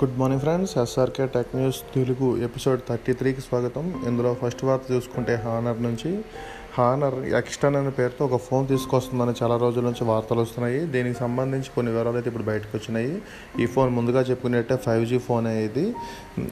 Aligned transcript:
Good 0.00 0.18
morning 0.18 0.40
friends 0.40 0.78
SRK 0.78 1.24
Tech 1.26 1.56
News 1.56 1.78
Telugu 1.94 2.26
episode 2.44 2.80
thirty 2.88 3.12
త్రీకి 3.12 3.40
స్వాగతం. 3.40 4.02
ఇందులో 4.08 4.36
ఫస్ట్ 4.42 4.64
వార్త 4.64 4.92
చూసుకుంటే 4.92 5.34
హానర్ 5.34 5.82
నుంచి. 5.82 6.10
హానర్ 6.76 7.16
ఎక్స్టర్న్ 7.34 7.76
అనే 7.76 7.90
పేరుతో 7.90 8.24
ఒక 8.24 8.36
ఫోన్ 8.40 8.68
తీసుకొస్తుందని 8.68 9.34
చాలా 9.42 9.56
రోజుల 9.56 9.84
నుంచి 9.84 10.04
వార్తలు 10.04 10.40
వస్తున్నాయి. 10.40 10.80
దీనికి 10.94 11.18
సంబంధించి 11.18 11.70
కొన్ని 11.74 11.92
వివరాలు 11.92 12.16
అయితే 12.16 12.28
ఇప్పుడు 12.30 12.44
బయటకు 12.44 12.72
వచ్చినాయి. 12.74 13.22
ఈ 13.62 13.66
ఫోన్ 13.66 13.90
ముందుగా 13.96 14.20
చెప్పుకునేట్టే 14.20 14.76
ఫైవ్ 14.76 15.04
జీ 15.06 15.18
ఫోన్ 15.18 15.46
ఇది 15.46 15.94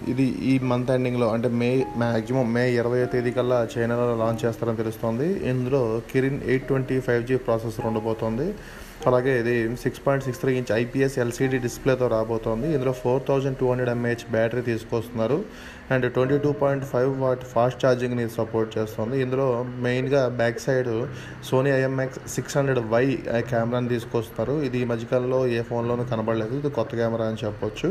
ఇది 0.09 0.27
ఈ 0.51 0.59
మంత్ 0.73 0.91
ఎండింగ్లో 0.91 1.29
అంటే 1.33 1.49
మే 1.49 1.87
మ్యాక్సిమం 1.97 2.53
మే 2.53 2.71
ఇరవై 2.73 3.05
తేదీ 3.05 3.31
కల్లా 3.31 3.69
చైనాలో 3.79 4.17
లాంచ్ 4.25 4.45
చేస్తారని 4.45 4.77
తెలుస్తోంది. 4.77 5.29
ఇందులో 5.51 6.03
Kirin 6.13 6.41
eight 6.47 6.69
twenty 6.69 7.01
five 7.01 7.25
G 7.25 7.37
processor 7.37 7.87
ఉండబోతోంది. 7.87 8.55
అలాగే 9.09 9.33
ఇది 9.41 9.55
six 9.83 10.01
point 10.05 10.25
six 10.27 10.41
three 10.43 10.53
inch 10.61 10.71
IPS 10.83 11.17
LCD 11.25 11.59
డిస్ప్లేతో 11.67 12.07
రాబోతోంది. 12.17 12.69
ఇందులో 12.77 12.93
four 13.03 13.21
thousand 13.29 13.57
two 13.61 13.67
hundred 13.71 13.91
mAh 13.97 14.25
battery 14.37 14.63
తీసుకొస్తున్నారు. 14.71 15.39
And 15.95 16.05
twenty 16.15 16.37
two 16.45 16.51
point 16.63 16.85
five 16.91 17.11
watt 17.25 17.43
fast 17.53 17.79
ఛార్జింగ్ని 17.83 18.25
support 18.39 18.71
చేస్తుంది. 18.79 19.17
ఇందులో 19.25 19.47
మెయిన్గా 19.85 20.23
back 20.41 20.59
side 20.65 20.91
Sony 21.49 21.71
IMX 21.77 22.19
six 22.35 22.57
hundred 22.59 22.81
Y 22.95 23.05
కెమెరాని 23.53 23.89
తీసుకొస్తున్నారు. 23.95 24.55
ఇది 24.67 24.79
ఈ 24.83 24.87
మధ్యకాలంలో 24.91 25.39
ఏ 25.59 25.61
ఫోన్లోనూ 25.71 26.05
కనబడలేదు. 26.13 26.55
ఇది 26.61 26.73
కొత్త 26.79 26.91
కెమెరా 27.01 27.29
అని 27.31 27.41
చెప్పొచ్చు. 27.45 27.91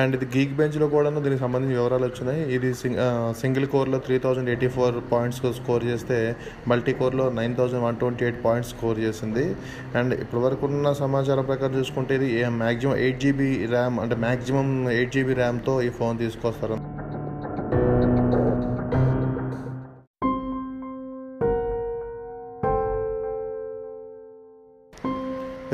అండ్ 0.00 0.16
ఇది 0.18 0.28
గీక్ 0.36 0.56
బెంచ్లో 0.60 0.88
కూడా 0.96 1.12
దీనికి 1.26 1.42
సంబంధించిన 1.44 1.78
వివరాలు 1.80 2.06
వచ్చినాయి. 2.10 2.42
ఇది 2.56 2.72
single 3.42 3.68
కోర్లో 3.74 4.00
three 4.08 4.18
thousand 4.26 4.50
eighty 4.54 4.70
four 4.78 4.98
points 5.12 5.40
score 5.60 5.86
చేస్తే 5.92 6.18
multi 6.72 6.94
కోర్లో 7.02 7.26
nine 7.40 7.56
thousand 7.60 7.84
one 7.88 8.00
twenty 8.02 8.26
eight 8.28 8.42
points 8.48 8.72
score 8.74 9.00
చేసింది. 9.06 9.46
అండ్ 10.00 10.14
ఇప్పుడు 10.22 10.37
ఇప్పటివరకు 10.38 10.66
ఉన్న 10.66 10.88
సమాచారం 11.00 11.44
ప్రకారం 11.48 11.72
చూసుకుంటే 11.78 12.12
ఇది 12.18 12.28
మ్యాక్సిమం 12.58 12.92
ఎయిట్ 13.04 13.18
జీబీ 13.22 13.48
ర్యామ్ 13.72 13.96
అంటే 14.02 14.16
మ్యాక్సిమం 14.24 14.68
ఎయిట్ 14.96 15.12
జీబీ 15.14 15.34
ర్యామ్తో 15.40 15.72
ఈ 15.86 15.88
ఫోన్ 15.98 16.16
తీసుకొస్తారు. 16.22 16.76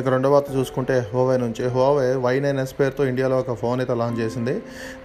ఇక 0.04 0.10
రెండో 0.12 0.30
వార్త 0.30 0.46
చూసుకుంటే 0.56 0.94
హోవే 1.12 1.36
నుంచి. 1.36 1.68
హోవే 1.74 2.08
వై 2.24 2.40
నైన్ 2.40 2.58
ఎస్ 2.58 2.72
పేరుతో 2.80 3.04
ఇండియాలో 3.10 3.36
ఒక 3.38 3.52
ఫోన్ 3.60 3.80
అయితే 3.80 3.94
లాంచ్ 3.94 4.18
చేసింది. 4.20 4.54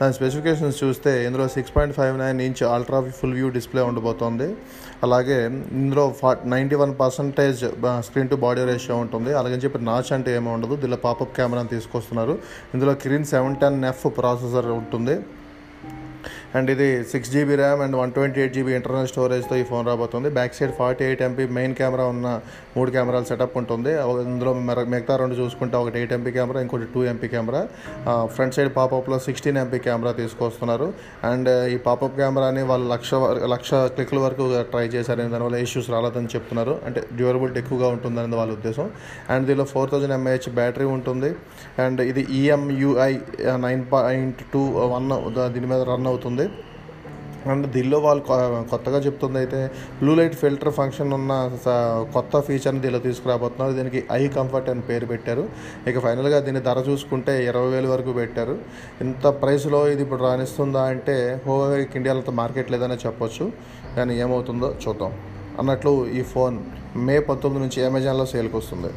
దాని 0.01 0.13
స్పెసిఫికేషన్స్ 0.13 0.83
చూస్తే 0.83 1.11
ఇందులో 1.25 1.47
six 1.47 1.75
point 1.75 1.95
five 1.95 2.17
nine 2.19 2.41
inch 2.41 2.63
ultra 2.63 2.99
full 3.19 3.33
view 3.33 3.49
display 3.49 3.81
ఉండబోతోంది. 3.81 4.47
అలాగే 5.03 5.37
ఇందులో 5.71 6.03
ఫా 6.21 6.37
ninety 6.45 6.75
one 6.75 6.93
percentage 6.99 7.59
screen 7.99 8.29
to 8.29 8.35
body 8.35 8.65
ratio 8.65 8.97
ఉంటుంది. 8.97 9.33
అలాగని 9.33 9.61
చెప్పి 9.65 9.79
నాచ్ 9.79 10.13
అంటే 10.13 10.35
ఏమీ 10.35 10.49
ఉండదు. 10.49 10.75
దీనిలో 10.75 10.97
పాపప్ 10.97 11.35
కెమెరాని 11.37 11.67
తీసుకొస్తున్నారు. 11.67 12.37
ఇందులో 12.73 12.93
Kirin 12.93 13.25
seven 13.25 13.55
ten 13.55 13.85
F 13.85 14.05
processor 14.17 14.65
ఉంటుంది. 14.65 15.17
అండ్ 16.57 16.69
ఇది 16.73 16.87
six 17.11 17.31
GB 17.33 17.55
RAM 17.61 17.81
and 17.85 17.95
one 17.99 18.11
twenty 18.15 18.39
eight 18.43 18.53
GB 18.57 18.71
internal 18.77 19.07
స్టోరేజ్తో 19.11 19.55
ఈ 19.61 19.63
ఫోన్ 19.71 19.85
రాబోతుంది. 19.89 20.29
Back 20.37 20.53
side 20.57 20.73
forty 20.79 21.03
eight 21.07 21.21
MP 21.27 21.43
main 21.57 21.73
camera 21.79 22.05
ఉన్న 22.13 22.27
మూడు 22.77 22.89
కెమెరాల 22.95 23.23
సెటప్ 23.31 23.55
ఉంటుంది. 23.61 23.91
ఇందులో 24.31 24.51
మిగతా 24.93 25.15
రెండు 25.21 25.35
చూసుకుంటే 25.41 25.75
ఒకటి 25.81 25.97
ఎయిట్ 25.99 26.13
ఎంపీ 26.17 26.31
కెమెరా 26.37 26.61
ఇంకోటి 26.65 26.87
two 26.93 27.03
MP 27.11 27.27
camera 27.33 27.61
front 28.35 28.55
side 28.57 28.71
పాపప్లో 28.79 29.19
sixteen 29.27 29.59
MP 29.63 29.79
camera 29.87 30.13
తీసుకొస్తున్నారు. 30.21 30.87
అండ్ 31.31 31.51
ఈ 31.75 31.77
పాపప్ 31.87 32.15
కెమెరాని 32.21 32.63
వాళ్ళు 32.71 32.87
లక్ష 32.93 33.11
లక్ష 33.53 33.69
క్లిక్ల 33.97 34.19
వరకు 34.25 34.47
ట్రై 34.73 34.85
చేశారు. 34.95 35.21
దానివల్ల 35.35 35.59
ఇష్యూస్ 35.67 35.89
రాలేదని 35.95 36.31
చెప్తున్నారు. 36.35 36.75
అంటే 36.87 37.03
డ్యూరబిలిటీ 37.19 37.59
ఎక్కువగా 37.63 37.89
ఉంటుందని 37.97 38.37
వాళ్ళ 38.41 38.51
ఉద్దేశం. 38.57 38.89
అండ్ 39.33 39.45
దీనిలో 39.51 39.67
ఫోర్ 39.75 39.89
థౌజండ్ 39.93 40.15
ఎంఏహెచ్ 40.19 40.49
బ్యాటరీ 40.59 40.89
ఉంటుంది. 40.97 41.31
అండ్ 41.85 42.01
ఇది 42.09 42.21
EMUI 42.39 43.11
nine 43.67 43.85
point 43.95 44.41
two 44.53 44.63
one 44.95 45.09
దీని 45.55 45.67
మీద 45.73 45.81
రన్ 45.93 46.07
అవుతుంది. 46.13 46.38
అండ్ 47.51 47.65
దీనిలో 47.73 47.97
వాళ్ళు 48.05 48.23
కొత్తగా 48.71 48.99
చెప్తుంది 49.05 49.37
అయితే 49.41 49.59
బ్లూ 49.99 50.13
లైట్ 50.19 50.35
ఫిల్టర్ 50.41 50.71
ఫంక్షన్ 50.77 51.11
ఉన్న 51.17 51.31
కొత్త 52.15 52.41
ఫీచర్ని 52.47 52.81
దీనిలో 52.85 52.99
తీసుకురాబోతున్నారు. 53.05 53.73
దీనికి 53.77 53.99
ఐ 54.17 54.23
కంఫర్ట్ 54.37 54.69
అని 54.73 54.83
పేరు 54.89 55.05
పెట్టారు. 55.11 55.43
ఇక 55.89 55.99
ఫైనల్గా 56.05 56.39
దీని 56.47 56.61
ధర 56.67 56.79
చూసుకుంటే 56.89 57.33
ఇరవై 57.49 57.69
వేలు 57.75 57.89
వరకు 57.93 58.13
పెట్టారు. 58.19 58.55
ఇంత 59.05 59.27
ప్రైస్లో 59.43 59.79
ఇది 59.93 60.03
ఇప్పుడు 60.05 60.23
రాణిస్తుందా 60.27 60.83
అంటే 60.93 61.17
హోవేకి 61.45 61.97
ఇండియాలో 62.01 62.33
మార్కెట్ 62.41 62.71
లేదనే 62.75 62.97
చెప్పొచ్చు. 63.05 63.47
కానీ 63.95 64.15
ఏమవుతుందో 64.25 64.69
చూద్దాం. 64.85 65.13
అన్నట్లు 65.61 65.93
ఈ 66.19 66.23
ఫోన్ 66.33 66.57
మే 67.07 67.15
పంతొమ్మిది 67.29 67.63
నుంచి 67.65 67.79
అమెజాన్లో 67.91 68.27
సేల్కి 68.33 68.55
వస్తుంది. 68.61 68.91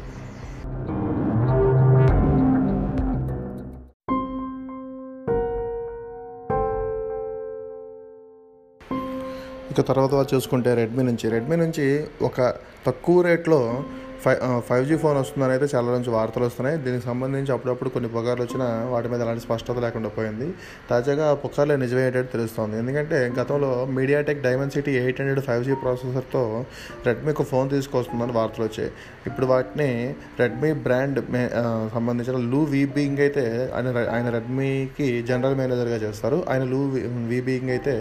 ఇక 9.73 9.81
తర్వాత 9.89 10.13
చూసుకుంటే 10.31 10.71
రెడ్మీ 10.79 11.03
నుంచి. 11.09 11.25
రెడ్మీ 11.35 11.55
నుంచి 11.65 11.85
ఒక 12.29 12.39
తక్కువ 12.87 13.19
రేట్లో 13.27 13.61
ఫైవ్ 14.23 14.41
ఫైవ్ 14.67 14.83
జీ 14.89 14.95
ఫోన్ 15.03 15.17
వస్తుందని 15.21 15.53
అయితే 15.55 15.67
చాలా 15.71 15.89
నుంచి 15.95 16.11
వార్తలు 16.15 16.45
వస్తున్నాయి. 16.49 16.75
దీనికి 16.83 17.03
సంబంధించి 17.07 17.51
అప్పుడప్పుడు 17.55 17.89
కొన్ని 17.95 18.09
పుకార్లు 18.13 18.43
వచ్చినా 18.45 18.67
వాటి 18.91 19.07
మీద 19.11 19.19
ఎలాంటి 19.25 19.43
స్పష్టత 19.45 19.77
లేకుండా 19.85 20.09
పోయింది. 20.17 20.47
తాజాగా 20.91 21.25
పుకార్లు 21.43 21.75
నిజమయ్యేటట్టు 21.83 22.31
తెలుస్తోంది. 22.35 22.75
ఎందుకంటే 22.81 23.17
గతంలో 23.39 23.71
MediaTek 23.97 24.39
Dimensity 24.45 24.93
eight 25.01 25.19
hundred 25.21 25.41
five 25.47 25.65
G 25.69 25.75
ప్రాసెసర్తో 25.83 26.43
రెడ్మీకి 27.07 27.45
ఫోన్ 27.51 27.67
తీసుకొస్తుందని 27.75 28.35
వార్తలు 28.39 28.65
వచ్చాయి. 28.67 28.91
ఇప్పుడు 29.31 29.49
వాటిని 29.53 29.89
రెడ్మీ 30.43 30.71
బ్రాండ్ 30.87 31.19
సంబంధించిన 31.97 32.39
లూ 32.53 32.61
వీబింగ్ 32.75 33.21
అయితే 33.27 33.45
ఆయన 33.75 33.97
ఆయన 34.15 34.29
రెడ్మీకి 34.37 35.09
జనరల్ 35.31 35.57
మేనేజర్గా 35.63 35.99
చేస్తారు. 36.05 36.39
ఆయన 36.53 36.63
లూ 36.73 36.81
వీబింగ్ 37.33 37.71
అయితే 37.77 37.97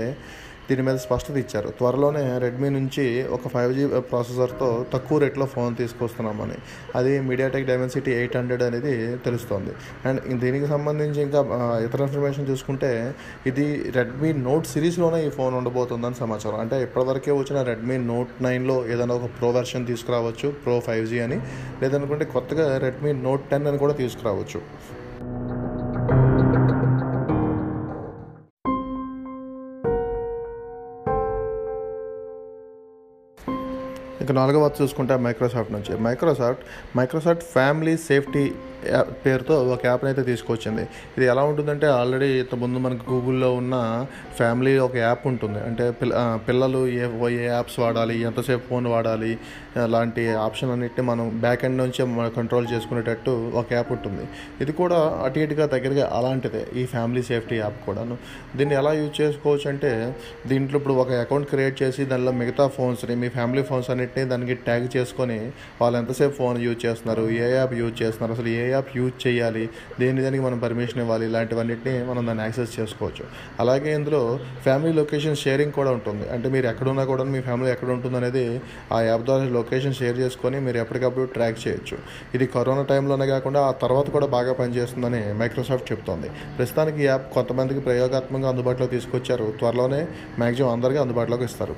దీని 0.69 0.83
మీద 0.87 0.97
స్పష్టత 1.07 1.37
ఇచ్చారు. 1.45 1.69
త్వరలోనే 1.79 2.23
రెడ్మీ 2.45 2.69
నుంచి 2.79 3.05
ఒక 3.37 3.49
ఫైవ్ 3.55 3.73
జీ 3.77 3.85
ప్రాసెసర్తో 4.11 4.69
తక్కువ 4.93 5.17
రేట్లో 5.25 5.47
ఫోన్ 5.55 5.73
తీసుకొస్తున్నామని. 5.81 6.59
అది 6.99 7.13
మీడియాటెక్ 7.31 7.67
డైమెన్సిటీ 7.71 8.13
ఎయిట్ 8.21 8.37
హండ్రెడ్ 8.41 8.65
అనేది 8.69 8.95
తెలుస్తోంది. 9.27 9.75
అండ్ 10.09 10.21
దీనికి 10.45 10.69
సంబంధించి 10.75 11.21
ఇంకా 11.27 11.43
ఇతర 11.87 12.01
ఇన్ఫర్మేషన్ 12.09 12.49
చూసుకుంటే 12.51 12.91
ఇది 13.53 13.67
రెడ్మీ 13.99 14.33
నోట్ 14.47 14.67
సిరీస్లోనే 14.75 15.21
ఈ 15.27 15.31
ఫోన్ 15.39 15.57
ఉండబోతుందని 15.61 16.19
సమాచారం. 16.23 16.59
అంటే 16.65 16.79
ఇప్పటివరకే 16.87 17.35
వచ్చిన 17.41 17.61
రెడ్మీ 17.71 17.99
నోట్ 18.13 18.33
నైన్లో 18.49 18.79
ఏదైనా 18.95 19.17
ఒక 19.21 19.31
ప్రో 19.39 19.51
వెర్షన్ 19.59 19.87
తీసుకురావచ్చు 19.93 20.51
ప్రో 20.65 20.77
ఫైవ్ 20.89 21.07
జీ 21.13 21.21
అని. 21.27 21.41
లేదనుకుంటే 21.83 22.25
కొత్తగా 22.35 22.67
రెడ్మీ 22.87 23.13
నోట్ 23.27 23.45
టెన్ 23.53 23.67
అని 23.73 23.81
కూడా 23.85 23.97
తీసుకురావచ్చు. 24.03 24.61
ఇక 34.23 34.33
నాలుగవ 34.41 34.71
చూసుకుంటే 34.81 35.15
మైక్రోసాఫ్ట్ 35.27 35.73
నుంచి. 35.77 35.93
మైక్రోసాఫ్ట్ 36.07 36.63
మైక్రోసాఫ్ట్ 36.99 37.45
ఫ్యామిలీ 37.57 37.95
సేఫ్టీ 38.11 38.45
పేరుతో 39.25 39.55
ఒక 39.75 39.83
యాప్ని 39.91 40.09
అయితే 40.11 40.23
తీసుకొచ్చింది. 40.31 40.85
ఇది 41.17 41.27
ఎలా 41.33 41.43
ఉంటుందంటే 41.51 41.87
ఆల్రెడీ 41.99 42.29
ఇంతకుముందు 42.43 42.79
మనకు 42.87 43.05
గూగుల్లో 43.13 43.51
ఉన్న 43.61 43.75
ఫ్యామిలీ 44.39 44.73
ఒక 44.87 44.97
యాప్ 45.07 45.25
ఉంటుంది. 45.33 45.61
అంటే 45.69 45.85
పిల్లలు 46.49 46.81
ఏ 47.03 47.05
ఏ 47.41 47.45
యాప్స్ 47.55 47.79
వాడాలి 47.85 48.17
ఎంతసేపు 48.29 48.65
ఫోన్ 48.71 48.87
వాడాలి 48.95 49.33
అలాంటి 49.87 50.23
ఆప్షన్ 50.47 50.71
అన్నిటిని 50.75 51.05
మనం 51.11 51.27
బ్యాక్ 51.45 51.63
ఎండ్ 51.67 51.79
నుంచి 51.83 52.03
కంట్రోల్ 52.39 52.67
చేసుకునేటట్టు 52.73 53.35
ఒక 53.61 53.67
యాప్ 53.77 53.91
ఉంటుంది. 53.97 54.25
ఇది 54.63 54.73
కూడా 54.81 54.99
అటు 55.27 55.39
ఇటుగా 55.45 55.67
దగ్గరగా 55.75 56.07
అలాంటిదే 56.19 56.63
ఈ 56.81 56.85
ఫ్యామిలీ 56.95 57.23
సేఫ్టీ 57.31 57.57
యాప్ 57.63 57.79
కూడాను. 57.87 58.17
దీన్ని 58.57 58.75
ఎలా 58.81 58.93
యూజ్ 59.01 59.15
చేసుకోవచ్చు 59.21 59.69
అంటే 59.73 59.93
దీంట్లో 60.51 60.77
ఇప్పుడు 60.81 60.97
ఒక 61.03 61.13
అకౌంట్ 61.25 61.49
క్రియేట్ 61.53 61.77
చేసి 61.83 62.03
దానిలో 62.11 62.33
మిగతా 62.41 62.67
ఫోన్స్ని 62.77 63.15
మీ 63.23 63.29
ఫ్యామిలీ 63.37 63.63
ఫోన్స్ 63.71 63.89
అన్నిటిని 63.95 64.25
దానికి 64.33 64.55
ట్యాగ్ 64.67 64.89
చేసుకొని 64.97 65.39
వాళ్ళు 65.81 65.97
ఎంతసేపు 66.03 66.35
ఫోన్ 66.41 66.59
యూజ్ 66.67 66.81
చేస్తున్నారు 66.87 67.25
ఏ 67.45 67.49
యాప్ 67.57 67.75
యూజ్ 67.81 67.97
చేస్తున్నారు 68.03 68.35
అసలు 68.37 68.51
ఏ 68.59 68.65
యాప్ 68.73 68.91
యూజ్ 68.99 69.17
చేయాలి 69.27 69.65
దేని 70.01 70.23
దానికి 70.27 70.43
మనం 70.47 70.59
పర్మిషన్ 70.65 71.01
ఇవ్వాలి 71.05 71.25
ఇలాంటివన్నింటినీ 71.31 71.95
మనం 72.11 72.23
దాన్ని 72.29 72.45
యాక్సెస్ 72.45 72.73
చేసుకోవచ్చు. 72.79 73.25
అలాగే 73.61 73.91
ఇందులో 73.99 74.23
ఫ్యామిలీ 74.65 74.93
లొకేషన్ 75.01 75.37
షేరింగ్ 75.45 75.75
కూడా 75.79 75.91
ఉంటుంది. 75.91 76.25
అంటే 76.35 76.49
మీరు 76.55 76.67
ఎక్కడున్నా 76.73 77.05
కూడా 77.13 77.25
మీ 77.35 77.41
ఫ్యామిలీ 77.41 77.71
ఎక్కడ 77.71 77.91
ఉంటుంది 77.97 78.17
అనేది 78.17 78.45
ఆ 78.93 79.01
యాప్ 79.09 79.23
ద్వారా 79.23 79.45
లొకేషన్ 79.59 79.97
షేర్ 80.01 80.19
చేసుకొని 80.19 80.61
మీరు 80.61 80.79
ఎప్పటికప్పుడు 80.85 81.27
ట్రాక్ 81.37 81.59
చేయొచ్చు. 81.65 81.99
ఇది 82.35 82.47
కరోనా 82.47 82.83
టైంలోనే 82.83 83.27
కాకుండా 83.27 83.63
ఆ 83.69 83.71
తర్వాత 83.83 84.11
కూడా 84.11 84.27
బాగా 84.37 84.53
పనిచేస్తుందని 84.53 85.23
మైక్రోసాఫ్ట్ 85.43 85.93
చెప్తోంది. 85.93 86.31
ప్రస్తుతానికి 86.59 87.01
ఈ 87.03 87.09
యాప్ 87.11 87.27
కొంతమందికి 87.35 87.81
ప్రయోగాత్మకంగా 87.81 88.49
అందుబాటులో 88.49 88.87
తీసుకొచ్చారు. 88.87 89.55
త్వరలోనే 89.59 90.03
మ్యాక్సిమం 90.39 90.73
అందరికీ 90.77 91.01
అందుబాటులోకి 91.05 91.47
ఇస్తారు. 91.51 91.77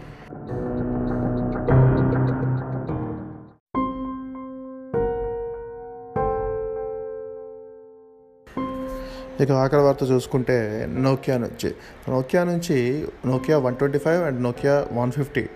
ఇక 9.41 9.53
ఆఖరి 9.53 9.81
వార్త 9.81 10.03
చూసుకుంటే 10.03 10.87
నోకియా 10.91 11.37
నుంచి. 11.39 11.75
నోకియా 12.09 12.45
నుంచి 12.45 13.09
Nokia 13.27 13.59
one 13.59 13.77
twenty 13.77 13.99
five 13.99 14.23
and 14.23 14.43
Nokia 14.43 14.87
one 14.93 15.13
fifty. 15.13 15.49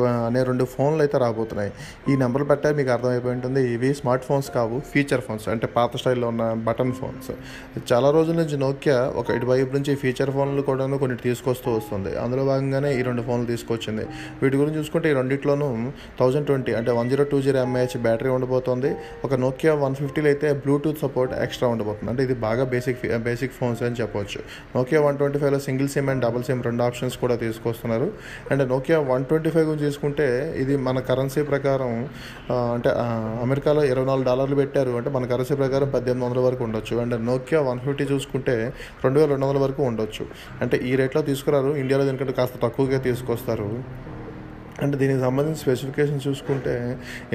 అనే 0.00 0.42
రెండు 0.42 0.64
ఫోన్లు 0.64 1.00
అయితే 1.00 1.18
రాబోతున్నాయి. 1.18 1.72
ఈ 2.08 2.16
నెంబర్లు 2.16 2.48
పెట్టే 2.48 2.72
మీకు 2.72 2.90
అర్థమైపోయి 2.90 3.34
ఉంటుంది. 3.34 3.74
ఇవి 3.74 3.94
స్మార్ట్ 3.94 4.24
ఫోన్స్ 4.24 4.50
కావు 4.50 4.80
ఫీచర్ 4.92 5.20
ఫోన్స్ 5.20 5.48
అంటే 5.48 5.66
పాత 5.66 5.96
స్టైల్లో 5.96 6.28
ఉన్న 6.28 6.52
బటన్ 6.52 6.92
ఫోన్స్. 6.92 7.30
చాలా 7.92 8.10
రోజుల 8.10 8.36
నుంచి 8.36 8.56
నోకియా 8.56 9.12
ఒక 9.16 9.30
ఇటువైపు 9.30 9.74
నుంచి 9.76 9.94
ఫీచర్ 9.94 10.30
ఫోన్లు 10.30 10.62
కూడా 10.62 10.86
కొన్ని 10.86 11.16
తీసుకొస్తూ 11.16 11.70
వస్తుంది. 11.76 12.16
అందులో 12.16 12.44
భాగంగానే 12.44 12.98
ఈ 12.98 13.02
రెండు 13.02 13.22
ఫోన్లు 13.22 13.46
తీసుకొచ్చింది. 13.46 14.06
వీటి 14.42 14.56
గురించి 14.56 14.78
చూసుకుంటే 14.78 15.10
ఈ 15.10 15.14
రెండిట్లోనూ 15.14 15.92
థౌజండ్ 16.20 16.46
ట్వంటీ 16.46 16.74
అంటే 16.74 16.92
one 16.92 17.10
zero 17.10 17.24
two 17.24 17.40
zero 17.40 17.60
mAh 17.60 17.96
battery 18.02 18.28
ఉండబోతోంది. 18.28 18.96
ఒక 19.24 19.34
నోకియా 19.34 19.74
వన్ 19.74 19.94
ఫిఫ్టీలో 19.94 20.26
అయితే 20.26 20.52
బ్లూటూత్ 20.52 20.98
సపోర్ట్ 20.98 21.32
ఎక్స్ట్రా 21.34 21.68
ఉండబోతుంది. 21.68 22.10
అంటే 22.10 22.22
ఇది 22.22 22.34
బాగా 22.34 22.64
బేసిక్ 22.64 23.18
బేసిక్ 23.18 23.52
ఫోన్స్ 23.52 23.82
అని 23.82 23.96
చెప్పొచ్చు. 24.00 24.40
నోకియా 24.76 25.00
వన్ 25.00 25.18
ట్వంటీ 25.18 25.38
ఫైవ్లో 25.38 25.58
single 25.58 25.88
SIM 25.88 26.10
and 26.10 26.22
double 26.24 26.44
SIM 26.44 26.62
రెండు 26.62 26.82
ఆప్షన్స్ 26.82 27.16
కూడా 27.16 27.36
తీసుకొస్తున్నారు. 27.36 28.12
And 28.50 28.68
Nokia 28.68 28.98
one 28.98 29.24
twenty 29.24 29.50
five 29.50 29.66
గురించి 29.70 29.83
తీసుకుంటే 29.84 30.28
ఇది 30.62 30.76
మన 30.86 30.98
కరెన్సీ 31.10 31.42
ప్రకారం 31.50 31.92
అంటే 32.74 32.90
అమెరికాలో 33.46 33.84
ఇరవై 33.92 34.06
నాలుగు 34.10 34.26
డాలర్లు 34.30 34.58
పెట్టారు 34.62 34.94
అంటే 35.00 35.12
మన 35.16 35.26
కరెన్సీ 35.32 35.56
ప్రకారం 35.62 35.90
పద్దెనిమిది 35.96 36.26
వందల 36.26 36.42
వరకు 36.46 36.64
ఉండొచ్చు. 36.68 36.96
అండ్ 37.04 37.16
నోకియా 37.30 37.62
వన్ 37.70 37.82
ఫిఫ్టీ 37.86 38.06
చూసుకుంటే 38.14 38.56
రెండు 39.04 39.18
వేల 39.20 39.30
రెండు 39.34 39.46
వందల 39.46 39.60
వరకు 39.66 39.82
ఉండొచ్చు. 39.90 40.26
అంటే 40.64 40.78
ఈ 40.90 40.94
రేట్లో 41.02 41.22
తీసుకురారు 41.30 41.72
ఇండియాలో 41.84 42.06
దీనికంటే 42.10 42.36
కాస్త 42.40 42.58
తక్కువగా 42.66 43.00
తీసుకొస్తారు. 43.08 43.70
అంటే 44.84 44.96
దీనికి 45.00 45.20
సంబంధించిన 45.24 45.60
స్పెసిఫికేషన్ 45.62 46.20
చూసుకుంటే 46.24 46.72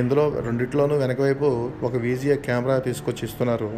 ఇందులో 0.01 0.23
రెండిట్లోనూ 0.47 0.95
వెనక 1.03 1.19
వైపు 1.27 1.47
ఒక 1.87 1.93
వీజీఏ 2.05 2.35
కెమెరా 2.47 2.75
తీసుకొచ్చి 2.87 3.23
ఇస్తున్నారు. 3.27 3.69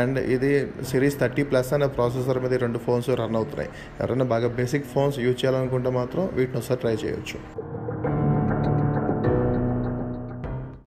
అండ్ 0.00 0.18
ఇది 0.34 0.52
సిరీస్ 0.90 1.18
థర్టీ 1.22 1.44
ప్లస్ 1.50 1.72
అనే 1.78 1.88
ప్రాసెసర్ 1.98 2.40
మీద 2.44 2.62
రెండు 2.64 2.80
ఫోన్స్ 2.86 3.10
రన్ 3.22 3.38
అవుతున్నాయి. 3.40 3.70
ఎవరైనా 4.00 4.28
బాగా 4.34 4.50
బేసిక్ 4.60 4.88
ఫోన్స్ 4.94 5.18
యూజ్ 5.26 5.38
చేయాలనుకుంటే 5.42 5.92
మాత్రం 6.00 6.24
వీటిని 6.38 6.58
ఒకసారి 6.62 6.80
ట్రై 6.84 6.96
చేయొచ్చు. 7.04 7.38